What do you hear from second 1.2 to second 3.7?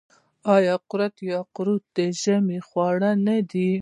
یا قروت د ژمي خواړه نه دي؟